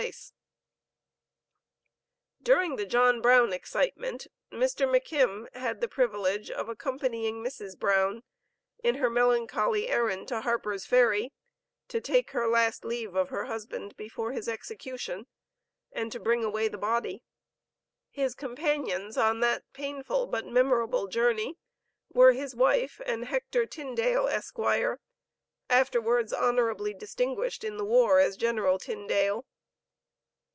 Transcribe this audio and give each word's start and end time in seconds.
(See 0.01 0.07
p. 0.07 0.11
581). 2.43 2.43
During 2.43 2.75
the 2.75 2.89
John 2.91 3.21
Brown 3.21 3.53
excitement 3.53 4.25
Mr. 4.51 4.89
McKim 4.89 5.47
had 5.55 5.79
the 5.79 5.87
privilege 5.87 6.49
of 6.49 6.67
accompanying 6.67 7.43
Mrs. 7.43 7.77
Brown 7.77 8.23
in 8.83 8.95
her 8.95 9.11
melancholy 9.11 9.87
errand 9.89 10.27
to 10.29 10.41
Harper's 10.41 10.87
Ferry, 10.87 11.31
to 11.87 12.01
take 12.01 12.31
her 12.31 12.47
last 12.47 12.83
leave 12.83 13.13
of 13.13 13.29
her 13.29 13.45
husband 13.45 13.95
before 13.95 14.31
his 14.31 14.47
execution, 14.47 15.27
and 15.91 16.11
to 16.11 16.19
bring 16.19 16.43
away 16.43 16.67
the 16.67 16.79
body. 16.79 17.21
His 18.09 18.33
companions 18.33 19.17
on 19.19 19.39
that 19.41 19.71
painful 19.71 20.25
but 20.25 20.47
memorable 20.47 21.05
journey, 21.09 21.59
were 22.09 22.31
his 22.31 22.55
wife, 22.55 22.99
and 23.05 23.25
Hector 23.25 23.67
Tyndale, 23.67 24.25
Esq., 24.25 24.57
afterwards 25.69 26.33
honorably 26.33 26.95
distinguished 26.95 27.63
in 27.63 27.77
the 27.77 27.85
war 27.85 28.19
as 28.19 28.35
General 28.35 28.79
Tyndale. 28.79 29.45